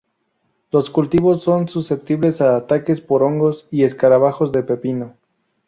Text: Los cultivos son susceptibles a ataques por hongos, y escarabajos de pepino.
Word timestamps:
Los 0.71 0.89
cultivos 0.89 1.43
son 1.43 1.69
susceptibles 1.69 2.41
a 2.41 2.55
ataques 2.55 3.01
por 3.01 3.21
hongos, 3.21 3.67
y 3.69 3.83
escarabajos 3.83 4.51
de 4.51 4.63
pepino. 4.63 5.15